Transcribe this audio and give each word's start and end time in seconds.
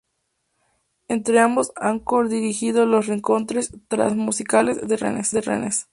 Entre 1.09 1.37
ambos 1.39 1.73
han 1.75 1.99
codirigido 1.99 2.87
los 2.87 3.05
"Rencontres 3.05 3.71
trans 3.87 4.15
musicales" 4.15 4.87
de 4.87 4.97
Rennes. 4.97 5.89